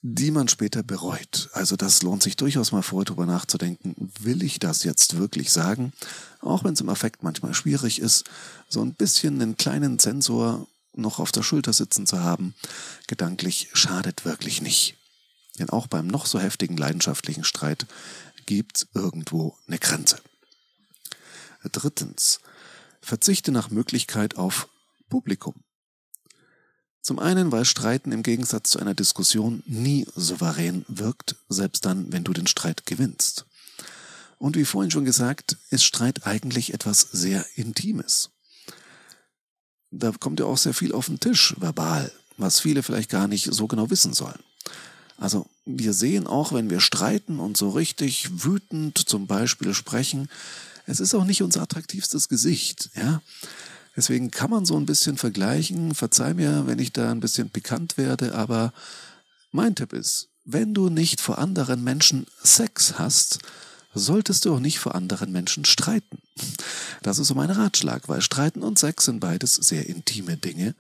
die 0.02 0.32
man 0.32 0.48
später 0.48 0.82
bereut. 0.82 1.50
Also 1.52 1.76
das 1.76 2.02
lohnt 2.04 2.24
sich 2.24 2.38
durchaus 2.38 2.72
mal 2.72 2.82
vor, 2.82 3.04
darüber 3.04 3.26
nachzudenken, 3.26 4.12
will 4.20 4.44
ich 4.44 4.60
das 4.60 4.84
jetzt 4.84 5.18
wirklich 5.18 5.52
sagen? 5.52 5.92
Auch 6.40 6.64
wenn 6.64 6.74
es 6.74 6.82
im 6.82 6.90
Affekt 6.90 7.22
manchmal 7.22 7.54
schwierig 7.54 8.00
ist, 8.00 8.24
so 8.70 8.82
ein 8.82 8.94
bisschen 8.94 9.42
einen 9.42 9.58
kleinen 9.58 10.00
Sensor 10.00 10.68
noch 10.96 11.20
auf 11.20 11.34
der 11.34 11.44
Schulter 11.44 11.74
sitzen 11.74 12.06
zu 12.08 12.24
haben, 12.24 12.56
gedanklich 13.08 13.70
schadet 13.74 14.24
wirklich 14.24 14.62
nicht. 14.62 14.99
Denn 15.60 15.70
auch 15.70 15.88
beim 15.88 16.08
noch 16.08 16.26
so 16.26 16.40
heftigen 16.40 16.78
leidenschaftlichen 16.78 17.44
Streit 17.44 17.86
gibt 18.46 18.88
irgendwo 18.94 19.58
eine 19.68 19.78
Grenze. 19.78 20.20
Drittens, 21.64 22.40
verzichte 23.02 23.52
nach 23.52 23.70
Möglichkeit 23.70 24.38
auf 24.38 24.70
Publikum. 25.10 25.56
Zum 27.02 27.20
einen, 27.20 27.52
weil 27.52 27.66
Streiten 27.66 28.12
im 28.12 28.24
Gegensatz 28.24 28.72
zu 28.72 28.80
einer 28.80 28.94
Diskussion 28.94 29.64
nie 29.66 30.08
souverän 30.16 30.86
wirkt, 30.88 31.36
selbst 31.48 31.86
dann, 31.86 32.12
wenn 32.12 32.24
du 32.24 32.34
den 32.34 32.48
Streit 32.48 32.86
gewinnst. 32.86 33.46
Und 34.38 34.56
wie 34.56 34.66
vorhin 34.66 34.92
schon 34.92 35.06
gesagt, 35.06 35.58
ist 35.70 35.84
Streit 35.84 36.26
eigentlich 36.26 36.74
etwas 36.74 37.02
sehr 37.02 37.46
Intimes. 37.56 38.32
Da 39.92 40.12
kommt 40.12 40.40
ja 40.40 40.46
auch 40.46 40.58
sehr 40.58 40.74
viel 40.74 40.94
auf 40.94 41.08
den 41.08 41.20
Tisch, 41.20 41.56
verbal, 41.60 42.12
was 42.38 42.60
viele 42.60 42.84
vielleicht 42.84 43.10
gar 43.10 43.28
nicht 43.28 43.46
so 43.52 43.68
genau 43.68 43.90
wissen 43.90 44.14
sollen. 44.14 44.40
Also 45.20 45.46
wir 45.66 45.94
sehen 45.94 46.28
auch, 46.28 46.54
wenn 46.54 46.70
wir 46.70 46.80
streiten 46.80 47.40
und 47.40 47.58
so 47.58 47.70
richtig 47.70 48.44
wütend 48.44 48.98
zum 48.98 49.28
Beispiel 49.28 49.74
sprechen, 49.74 50.30
es 50.86 51.00
ist 51.00 51.14
auch 51.14 51.26
nicht 51.26 51.44
unser 51.44 51.62
attraktivstes 51.62 52.30
Gesicht, 52.30 52.90
ja. 52.96 53.22
Deswegen 53.96 54.32
kann 54.32 54.50
man 54.50 54.66
so 54.66 54.78
ein 54.78 54.86
bisschen 54.86 55.18
vergleichen. 55.18 55.94
Verzeih 55.94 56.34
mir, 56.34 56.68
wenn 56.68 56.80
ich 56.80 56.94
da 56.94 57.12
ein 57.12 57.20
bisschen 57.20 57.50
pikant 57.50 57.98
werde, 57.98 58.34
aber 58.34 58.72
mein 59.52 59.76
Tipp 59.76 59.92
ist, 59.92 60.30
wenn 60.46 60.74
du 60.74 60.90
nicht 60.90 61.20
vor 61.20 61.38
anderen 61.38 61.84
Menschen 61.84 62.26
Sex 62.42 62.98
hast, 62.98 63.40
solltest 63.94 64.46
du 64.46 64.56
auch 64.56 64.60
nicht 64.60 64.80
vor 64.80 64.96
anderen 64.96 65.32
Menschen 65.32 65.66
streiten. 65.66 66.20
Das 67.04 67.20
ist 67.20 67.28
so 67.28 67.36
mein 67.36 67.50
Ratschlag, 67.50 68.08
weil 68.08 68.22
Streiten 68.22 68.62
und 68.64 68.80
Sex 68.80 69.06
sind 69.06 69.20
beides 69.20 69.56
sehr 69.56 69.88
intime 69.88 70.38
Dinge, 70.38 70.76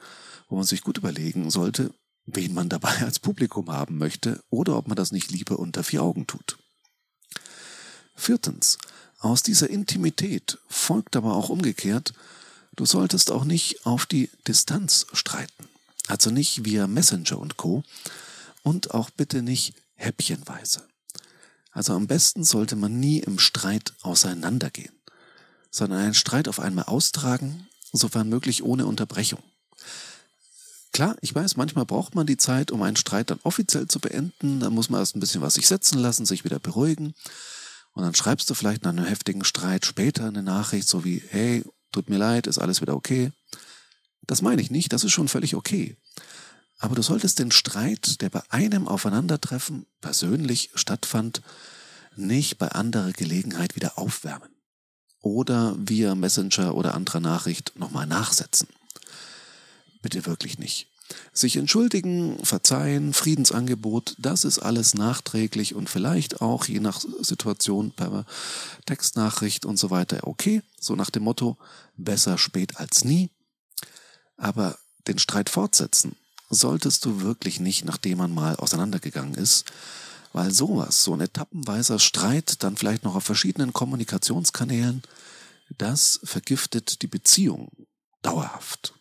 wo 0.47 0.55
man 0.55 0.65
sich 0.65 0.81
gut 0.81 0.97
überlegen 0.97 1.51
sollte, 1.51 1.91
wen 2.35 2.53
man 2.53 2.69
dabei 2.69 2.97
als 3.01 3.19
Publikum 3.19 3.71
haben 3.71 3.97
möchte 3.97 4.43
oder 4.49 4.77
ob 4.77 4.87
man 4.87 4.95
das 4.95 5.11
nicht 5.11 5.31
lieber 5.31 5.59
unter 5.59 5.83
vier 5.83 6.03
Augen 6.03 6.27
tut. 6.27 6.57
Viertens, 8.15 8.77
aus 9.19 9.43
dieser 9.43 9.69
Intimität 9.69 10.57
folgt 10.67 11.15
aber 11.15 11.35
auch 11.35 11.49
umgekehrt, 11.49 12.13
du 12.75 12.85
solltest 12.85 13.31
auch 13.31 13.43
nicht 13.43 13.85
auf 13.85 14.05
die 14.05 14.29
Distanz 14.47 15.07
streiten. 15.13 15.67
Also 16.07 16.31
nicht 16.31 16.65
via 16.65 16.87
Messenger 16.87 17.37
und 17.37 17.57
Co. 17.57 17.83
Und 18.63 18.93
auch 18.93 19.09
bitte 19.09 19.41
nicht 19.41 19.75
häppchenweise. 19.95 20.87
Also 21.71 21.93
am 21.93 22.07
besten 22.07 22.43
sollte 22.43 22.75
man 22.75 22.99
nie 22.99 23.19
im 23.19 23.39
Streit 23.39 23.93
auseinandergehen, 24.01 24.93
sondern 25.69 25.99
einen 25.99 26.13
Streit 26.13 26.47
auf 26.47 26.59
einmal 26.59 26.85
austragen, 26.85 27.67
sofern 27.93 28.27
möglich 28.27 28.63
ohne 28.63 28.85
Unterbrechung. 28.85 29.43
Klar, 30.91 31.15
ich 31.21 31.33
weiß, 31.33 31.55
manchmal 31.55 31.85
braucht 31.85 32.15
man 32.15 32.25
die 32.25 32.37
Zeit, 32.37 32.71
um 32.71 32.81
einen 32.81 32.95
Streit 32.95 33.29
dann 33.29 33.39
offiziell 33.43 33.87
zu 33.87 33.99
beenden. 33.99 34.59
Da 34.59 34.69
muss 34.69 34.89
man 34.89 34.99
erst 34.99 35.15
ein 35.15 35.19
bisschen 35.19 35.41
was 35.41 35.53
sich 35.53 35.67
setzen 35.67 35.99
lassen, 35.99 36.25
sich 36.25 36.43
wieder 36.43 36.59
beruhigen. 36.59 37.13
Und 37.93 38.03
dann 38.03 38.15
schreibst 38.15 38.49
du 38.49 38.53
vielleicht 38.53 38.83
nach 38.83 38.91
einem 38.91 39.05
heftigen 39.05 39.43
Streit 39.43 39.85
später 39.85 40.25
eine 40.25 40.43
Nachricht, 40.43 40.87
so 40.87 41.03
wie, 41.03 41.21
hey, 41.29 41.63
tut 41.91 42.09
mir 42.09 42.17
leid, 42.17 42.47
ist 42.47 42.57
alles 42.57 42.81
wieder 42.81 42.95
okay. 42.95 43.31
Das 44.25 44.41
meine 44.41 44.61
ich 44.61 44.71
nicht, 44.71 44.93
das 44.93 45.03
ist 45.03 45.11
schon 45.11 45.27
völlig 45.27 45.55
okay. 45.55 45.97
Aber 46.79 46.95
du 46.95 47.01
solltest 47.01 47.39
den 47.39 47.51
Streit, 47.51 48.21
der 48.21 48.29
bei 48.29 48.41
einem 48.49 48.87
Aufeinandertreffen 48.87 49.85
persönlich 50.01 50.71
stattfand, 50.75 51.41
nicht 52.15 52.57
bei 52.57 52.69
anderer 52.69 53.11
Gelegenheit 53.11 53.75
wieder 53.75 53.97
aufwärmen. 53.97 54.49
Oder 55.21 55.75
via 55.77 56.15
Messenger 56.15 56.75
oder 56.75 56.95
anderer 56.95 57.19
Nachricht 57.19 57.73
nochmal 57.75 58.07
nachsetzen. 58.07 58.69
Bitte 60.01 60.25
wirklich 60.25 60.59
nicht. 60.59 60.87
Sich 61.33 61.55
entschuldigen, 61.55 62.37
verzeihen, 62.43 63.13
Friedensangebot, 63.13 64.15
das 64.19 64.43
ist 64.43 64.59
alles 64.59 64.93
nachträglich 64.93 65.73
und 65.73 65.89
vielleicht 65.89 66.41
auch 66.41 66.65
je 66.65 66.79
nach 66.79 67.01
Situation 67.21 67.91
per 67.91 68.25
Textnachricht 68.85 69.65
und 69.65 69.77
so 69.77 69.89
weiter 69.89 70.27
okay. 70.27 70.61
So 70.79 70.95
nach 70.95 71.09
dem 71.09 71.23
Motto, 71.23 71.57
besser 71.97 72.37
spät 72.37 72.77
als 72.77 73.03
nie. 73.03 73.29
Aber 74.37 74.77
den 75.07 75.17
Streit 75.19 75.49
fortsetzen 75.49 76.15
solltest 76.49 77.05
du 77.05 77.21
wirklich 77.21 77.59
nicht, 77.59 77.85
nachdem 77.85 78.19
man 78.19 78.33
mal 78.33 78.55
auseinandergegangen 78.55 79.35
ist, 79.35 79.65
weil 80.33 80.51
sowas, 80.51 81.03
so 81.03 81.13
ein 81.13 81.21
etappenweiser 81.21 81.99
Streit, 81.99 82.63
dann 82.63 82.77
vielleicht 82.77 83.03
noch 83.03 83.15
auf 83.15 83.23
verschiedenen 83.23 83.73
Kommunikationskanälen, 83.73 85.01
das 85.77 86.19
vergiftet 86.23 87.01
die 87.01 87.07
Beziehung 87.07 87.69
dauerhaft 88.21 88.93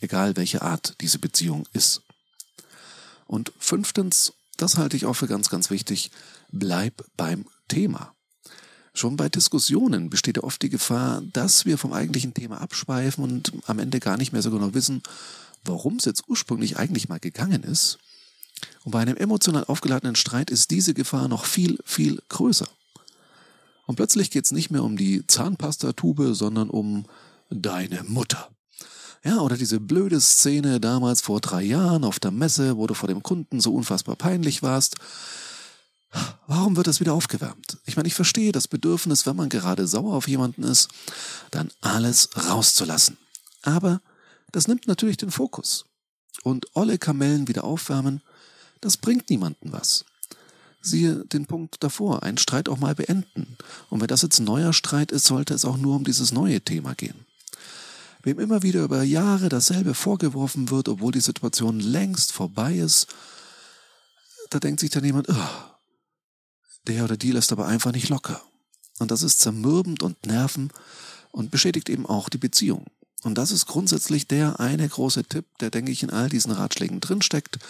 egal 0.00 0.36
welche 0.36 0.62
Art 0.62 0.94
diese 1.00 1.18
Beziehung 1.18 1.66
ist. 1.72 2.02
Und 3.26 3.52
fünftens, 3.58 4.32
das 4.56 4.76
halte 4.76 4.96
ich 4.96 5.06
auch 5.06 5.14
für 5.14 5.26
ganz, 5.26 5.48
ganz 5.50 5.70
wichtig, 5.70 6.10
bleib 6.50 7.04
beim 7.16 7.46
Thema. 7.68 8.14
Schon 8.94 9.16
bei 9.16 9.28
Diskussionen 9.28 10.08
besteht 10.08 10.38
ja 10.38 10.42
oft 10.42 10.62
die 10.62 10.70
Gefahr, 10.70 11.22
dass 11.32 11.66
wir 11.66 11.76
vom 11.76 11.92
eigentlichen 11.92 12.32
Thema 12.32 12.60
abschweifen 12.60 13.22
und 13.22 13.52
am 13.66 13.78
Ende 13.78 14.00
gar 14.00 14.16
nicht 14.16 14.32
mehr 14.32 14.40
so 14.40 14.50
genau 14.50 14.72
wissen, 14.72 15.02
worum 15.64 15.96
es 15.96 16.06
jetzt 16.06 16.24
ursprünglich 16.28 16.78
eigentlich 16.78 17.08
mal 17.08 17.20
gegangen 17.20 17.62
ist. 17.62 17.98
Und 18.84 18.92
bei 18.92 19.00
einem 19.00 19.16
emotional 19.16 19.64
aufgeladenen 19.64 20.16
Streit 20.16 20.50
ist 20.50 20.70
diese 20.70 20.94
Gefahr 20.94 21.28
noch 21.28 21.44
viel, 21.44 21.78
viel 21.84 22.22
größer. 22.28 22.68
Und 23.84 23.96
plötzlich 23.96 24.30
geht 24.30 24.46
es 24.46 24.52
nicht 24.52 24.70
mehr 24.70 24.82
um 24.82 24.96
die 24.96 25.26
Zahnpastatube, 25.26 26.34
sondern 26.34 26.70
um 26.70 27.04
deine 27.50 28.02
Mutter. 28.04 28.50
Ja, 29.24 29.40
oder 29.40 29.56
diese 29.56 29.80
blöde 29.80 30.20
Szene 30.20 30.80
damals 30.80 31.20
vor 31.20 31.40
drei 31.40 31.62
Jahren 31.62 32.04
auf 32.04 32.20
der 32.20 32.30
Messe, 32.30 32.76
wo 32.76 32.86
du 32.86 32.94
vor 32.94 33.08
dem 33.08 33.22
Kunden 33.22 33.60
so 33.60 33.74
unfassbar 33.74 34.16
peinlich 34.16 34.62
warst. 34.62 34.96
Warum 36.46 36.76
wird 36.76 36.86
das 36.86 37.00
wieder 37.00 37.12
aufgewärmt? 37.12 37.78
Ich 37.84 37.96
meine, 37.96 38.06
ich 38.06 38.14
verstehe 38.14 38.52
das 38.52 38.68
Bedürfnis, 38.68 39.26
wenn 39.26 39.36
man 39.36 39.48
gerade 39.48 39.86
sauer 39.86 40.14
auf 40.14 40.28
jemanden 40.28 40.62
ist, 40.62 40.88
dann 41.50 41.70
alles 41.80 42.30
rauszulassen. 42.36 43.18
Aber 43.62 44.00
das 44.52 44.68
nimmt 44.68 44.86
natürlich 44.86 45.16
den 45.16 45.30
Fokus. 45.30 45.84
Und 46.42 46.66
olle 46.74 46.98
Kamellen 46.98 47.48
wieder 47.48 47.64
aufwärmen, 47.64 48.22
das 48.80 48.96
bringt 48.96 49.28
niemanden 49.30 49.72
was. 49.72 50.04
Siehe 50.80 51.24
den 51.26 51.46
Punkt 51.46 51.82
davor, 51.82 52.22
einen 52.22 52.38
Streit 52.38 52.68
auch 52.68 52.78
mal 52.78 52.94
beenden. 52.94 53.56
Und 53.90 54.00
wenn 54.00 54.06
das 54.06 54.22
jetzt 54.22 54.38
ein 54.38 54.44
neuer 54.44 54.72
Streit 54.72 55.10
ist, 55.10 55.26
sollte 55.26 55.54
es 55.54 55.64
auch 55.64 55.76
nur 55.76 55.96
um 55.96 56.04
dieses 56.04 56.30
neue 56.30 56.60
Thema 56.60 56.94
gehen. 56.94 57.26
Wem 58.26 58.40
immer 58.40 58.64
wieder 58.64 58.82
über 58.82 59.04
Jahre 59.04 59.48
dasselbe 59.48 59.94
vorgeworfen 59.94 60.68
wird, 60.70 60.88
obwohl 60.88 61.12
die 61.12 61.20
Situation 61.20 61.78
längst 61.78 62.32
vorbei 62.32 62.74
ist, 62.74 63.06
da 64.50 64.58
denkt 64.58 64.80
sich 64.80 64.90
dann 64.90 65.04
jemand, 65.04 65.28
oh, 65.28 65.48
der 66.88 67.04
oder 67.04 67.16
die 67.16 67.30
lässt 67.30 67.52
aber 67.52 67.68
einfach 67.68 67.92
nicht 67.92 68.08
locker. 68.08 68.42
Und 68.98 69.12
das 69.12 69.22
ist 69.22 69.38
zermürbend 69.38 70.02
und 70.02 70.26
nerven 70.26 70.72
und 71.30 71.52
beschädigt 71.52 71.88
eben 71.88 72.04
auch 72.04 72.28
die 72.28 72.38
Beziehung. 72.38 72.86
Und 73.22 73.38
das 73.38 73.52
ist 73.52 73.66
grundsätzlich 73.66 74.26
der 74.26 74.58
eine 74.58 74.88
große 74.88 75.22
Tipp, 75.22 75.44
der, 75.60 75.70
denke 75.70 75.92
ich, 75.92 76.02
in 76.02 76.10
all 76.10 76.28
diesen 76.28 76.50
Ratschlägen 76.50 76.98
drinsteckt. 76.98 77.60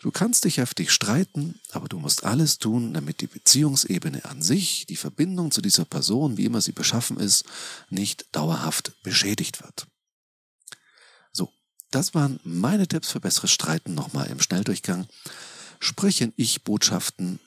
Du 0.00 0.10
kannst 0.10 0.46
dich 0.46 0.56
heftig 0.56 0.92
streiten, 0.92 1.60
aber 1.72 1.86
du 1.86 1.98
musst 1.98 2.24
alles 2.24 2.58
tun, 2.58 2.94
damit 2.94 3.20
die 3.20 3.26
Beziehungsebene 3.26 4.24
an 4.24 4.40
sich, 4.40 4.86
die 4.86 4.96
Verbindung 4.96 5.50
zu 5.50 5.60
dieser 5.60 5.84
Person, 5.84 6.38
wie 6.38 6.46
immer 6.46 6.62
sie 6.62 6.72
beschaffen 6.72 7.18
ist, 7.18 7.44
nicht 7.90 8.24
dauerhaft 8.32 8.94
beschädigt 9.02 9.62
wird. 9.62 9.86
So, 11.32 11.52
das 11.90 12.14
waren 12.14 12.40
meine 12.44 12.88
Tipps 12.88 13.10
für 13.10 13.20
besseres 13.20 13.52
Streiten 13.52 13.94
nochmal 13.94 14.28
im 14.28 14.40
Schnelldurchgang. 14.40 15.06
Sprich 15.80 16.22
in 16.22 16.32
Ich-Botschaften 16.36 17.38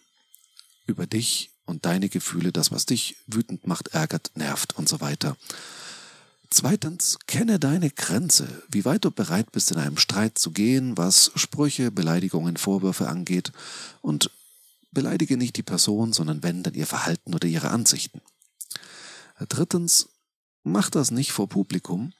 über 0.85 1.07
dich 1.07 1.49
und 1.65 1.85
deine 1.85 2.07
Gefühle, 2.07 2.51
das, 2.51 2.71
was 2.71 2.85
dich 2.85 3.15
wütend 3.25 3.65
macht, 3.65 3.89
ärgert, 3.89 4.31
nervt 4.35 4.77
und 4.77 4.87
so 4.87 5.01
weiter. 5.01 5.37
Zweitens, 6.53 7.17
kenne 7.25 7.57
deine 7.57 7.89
Grenze, 7.89 8.47
wie 8.69 8.85
weit 8.85 9.05
du 9.05 9.09
bereit 9.09 9.51
bist, 9.51 9.71
in 9.71 9.79
einem 9.79 9.97
Streit 9.97 10.37
zu 10.37 10.51
gehen, 10.51 10.95
was 10.95 11.31
Sprüche, 11.33 11.89
Beleidigungen, 11.89 12.57
Vorwürfe 12.57 13.09
angeht. 13.09 13.51
Und 14.03 14.29
beleidige 14.91 15.35
nicht 15.35 15.57
die 15.57 15.63
Person, 15.63 16.13
sondern 16.13 16.43
wenn, 16.43 16.61
dann 16.61 16.75
ihr 16.75 16.85
Verhalten 16.85 17.33
oder 17.33 17.47
ihre 17.47 17.71
Ansichten. 17.71 18.21
Drittens, 19.49 20.09
mach 20.61 20.91
das 20.91 21.09
nicht 21.09 21.31
vor 21.31 21.49
Publikum, 21.49 22.13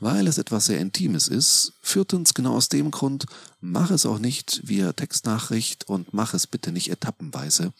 weil 0.00 0.28
es 0.28 0.38
etwas 0.38 0.64
sehr 0.64 0.80
Intimes 0.80 1.28
ist. 1.28 1.74
Viertens, 1.82 2.32
genau 2.32 2.54
aus 2.54 2.70
dem 2.70 2.90
Grund, 2.90 3.26
mach 3.60 3.90
es 3.90 4.06
auch 4.06 4.18
nicht 4.18 4.66
via 4.66 4.94
Textnachricht 4.94 5.84
und 5.84 6.14
mach 6.14 6.32
es 6.32 6.46
bitte 6.46 6.72
nicht 6.72 6.90
etappenweise. 6.90 7.74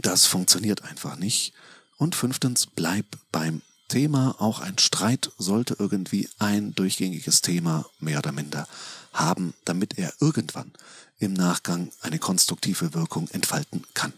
Das 0.00 0.26
funktioniert 0.26 0.84
einfach 0.84 1.16
nicht. 1.16 1.54
Und 1.96 2.14
fünftens, 2.14 2.66
bleib 2.66 3.04
beim 3.32 3.62
Thema. 3.88 4.36
Auch 4.38 4.60
ein 4.60 4.78
Streit 4.78 5.30
sollte 5.38 5.76
irgendwie 5.78 6.28
ein 6.38 6.74
durchgängiges 6.74 7.42
Thema 7.42 7.86
mehr 7.98 8.18
oder 8.18 8.32
minder 8.32 8.68
haben, 9.12 9.54
damit 9.64 9.98
er 9.98 10.12
irgendwann 10.20 10.72
im 11.18 11.32
Nachgang 11.32 11.90
eine 12.00 12.18
konstruktive 12.18 12.94
Wirkung 12.94 13.28
entfalten 13.28 13.84
kann. 13.94 14.12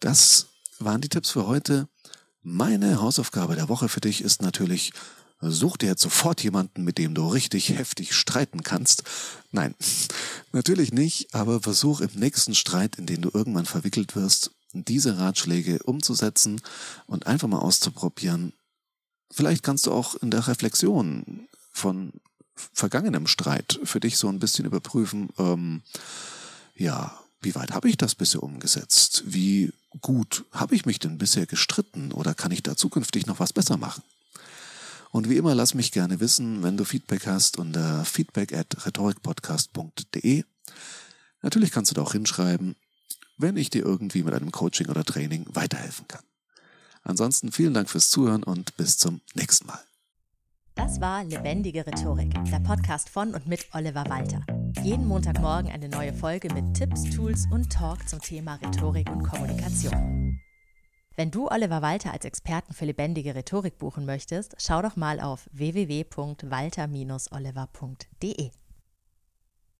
Das 0.00 0.48
waren 0.78 1.00
die 1.00 1.08
Tipps 1.08 1.30
für 1.30 1.46
heute. 1.46 1.88
Meine 2.42 3.00
Hausaufgabe 3.00 3.56
der 3.56 3.68
Woche 3.68 3.88
für 3.88 4.00
dich 4.00 4.20
ist 4.20 4.42
natürlich, 4.42 4.92
Such 5.40 5.76
dir 5.76 5.90
jetzt 5.90 6.02
sofort 6.02 6.42
jemanden, 6.42 6.82
mit 6.82 6.96
dem 6.96 7.14
du 7.14 7.28
richtig 7.28 7.68
heftig 7.68 8.14
streiten 8.14 8.62
kannst. 8.62 9.02
Nein, 9.52 9.74
natürlich 10.52 10.92
nicht, 10.92 11.34
aber 11.34 11.60
versuch 11.60 12.00
im 12.00 12.10
nächsten 12.14 12.54
Streit, 12.54 12.96
in 12.96 13.06
den 13.06 13.20
du 13.20 13.30
irgendwann 13.32 13.66
verwickelt 13.66 14.16
wirst, 14.16 14.52
diese 14.84 15.18
Ratschläge 15.18 15.82
umzusetzen 15.82 16.60
und 17.06 17.26
einfach 17.26 17.48
mal 17.48 17.58
auszuprobieren. 17.58 18.52
Vielleicht 19.30 19.62
kannst 19.62 19.86
du 19.86 19.92
auch 19.92 20.14
in 20.16 20.30
der 20.30 20.46
Reflexion 20.46 21.48
von 21.72 22.12
vergangenem 22.54 23.26
Streit 23.26 23.80
für 23.84 24.00
dich 24.00 24.16
so 24.16 24.28
ein 24.28 24.38
bisschen 24.38 24.64
überprüfen, 24.64 25.28
ähm, 25.38 25.82
ja, 26.74 27.18
wie 27.40 27.54
weit 27.54 27.72
habe 27.72 27.88
ich 27.88 27.96
das 27.96 28.14
bisher 28.14 28.42
umgesetzt? 28.42 29.24
Wie 29.26 29.72
gut 30.00 30.44
habe 30.52 30.74
ich 30.74 30.86
mich 30.86 30.98
denn 30.98 31.18
bisher 31.18 31.46
gestritten 31.46 32.12
oder 32.12 32.34
kann 32.34 32.50
ich 32.50 32.62
da 32.62 32.76
zukünftig 32.76 33.26
noch 33.26 33.40
was 33.40 33.52
besser 33.52 33.76
machen? 33.76 34.02
Und 35.10 35.30
wie 35.30 35.36
immer, 35.36 35.54
lass 35.54 35.74
mich 35.74 35.92
gerne 35.92 36.20
wissen, 36.20 36.62
wenn 36.62 36.76
du 36.76 36.84
Feedback 36.84 37.26
hast 37.26 37.58
unter 37.58 38.04
feedback 38.04 38.52
at 38.52 38.84
rhetorikpodcast.de. 38.84 40.44
Natürlich 41.42 41.70
kannst 41.70 41.90
du 41.90 41.94
da 41.94 42.02
auch 42.02 42.12
hinschreiben, 42.12 42.76
wenn 43.36 43.56
ich 43.56 43.70
dir 43.70 43.84
irgendwie 43.84 44.22
mit 44.22 44.34
einem 44.34 44.52
Coaching 44.52 44.88
oder 44.88 45.04
Training 45.04 45.46
weiterhelfen 45.52 46.08
kann. 46.08 46.24
Ansonsten 47.02 47.52
vielen 47.52 47.74
Dank 47.74 47.88
fürs 47.88 48.10
Zuhören 48.10 48.42
und 48.42 48.76
bis 48.76 48.98
zum 48.98 49.20
nächsten 49.34 49.66
Mal. 49.66 49.80
Das 50.74 51.00
war 51.00 51.24
Lebendige 51.24 51.86
Rhetorik, 51.86 52.34
der 52.50 52.60
Podcast 52.60 53.08
von 53.08 53.34
und 53.34 53.46
mit 53.46 53.66
Oliver 53.72 54.04
Walter. 54.08 54.44
Jeden 54.82 55.06
Montagmorgen 55.06 55.70
eine 55.70 55.88
neue 55.88 56.12
Folge 56.12 56.52
mit 56.52 56.74
Tipps, 56.74 57.04
Tools 57.14 57.46
und 57.50 57.72
Talk 57.72 58.06
zum 58.08 58.20
Thema 58.20 58.56
Rhetorik 58.56 59.08
und 59.10 59.22
Kommunikation. 59.22 60.38
Wenn 61.16 61.30
du 61.30 61.48
Oliver 61.48 61.80
Walter 61.80 62.12
als 62.12 62.26
Experten 62.26 62.74
für 62.74 62.84
lebendige 62.84 63.34
Rhetorik 63.34 63.78
buchen 63.78 64.04
möchtest, 64.04 64.54
schau 64.58 64.82
doch 64.82 64.96
mal 64.96 65.18
auf 65.18 65.48
www.walter-oliver.de. 65.52 68.50